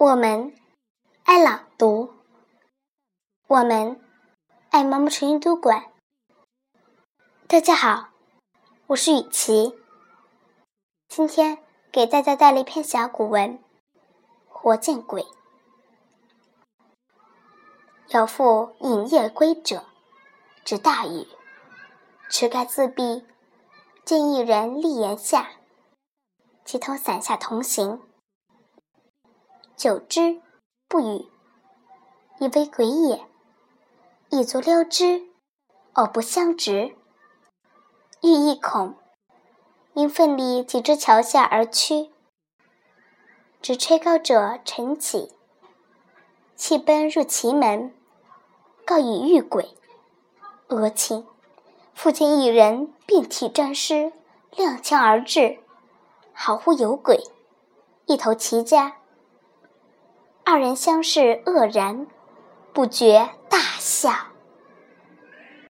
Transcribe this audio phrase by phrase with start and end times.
[0.00, 0.54] 我们
[1.24, 2.14] 爱朗读，
[3.48, 4.00] 我们
[4.70, 5.90] 爱毛毛虫阅读馆。
[7.48, 8.10] 大家好，
[8.86, 9.76] 我是雨琪，
[11.08, 11.58] 今天
[11.90, 13.58] 给大家带来一篇小古文
[14.46, 15.22] 《活见鬼》。
[18.10, 19.84] 有负饮夜归者，
[20.64, 21.26] 值大雨，
[22.30, 23.26] 持盖自闭，
[24.04, 25.50] 见一人立檐下，
[26.64, 28.07] 其同伞下同行。
[29.78, 30.40] 久之，
[30.88, 31.28] 不语，
[32.40, 33.24] 以为鬼也。
[34.28, 35.28] 以足撩之，
[35.92, 36.96] 偶不相执。
[38.20, 38.96] 欲亦恐，
[39.94, 42.10] 因奋力挤至桥下而趋。
[43.62, 45.32] 只吹高者晨起，
[46.56, 47.94] 弃奔入其门，
[48.84, 49.76] 告以遇鬼。
[50.66, 51.24] 俄顷，
[51.94, 54.12] 复见一人遍体沾湿，
[54.56, 55.60] 踉跄而至，
[56.32, 57.22] 好乎有鬼，
[58.06, 58.96] 一投其家。
[60.50, 62.06] 二人相视愕然，
[62.72, 64.27] 不觉大笑。